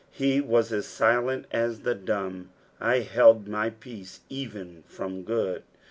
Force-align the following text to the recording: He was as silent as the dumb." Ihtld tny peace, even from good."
He 0.09 0.41
was 0.41 0.73
as 0.73 0.87
silent 0.87 1.45
as 1.51 1.81
the 1.81 1.93
dumb." 1.93 2.49
Ihtld 2.81 3.45
tny 3.45 3.69
peace, 3.79 4.21
even 4.29 4.83
from 4.87 5.21
good." 5.21 5.61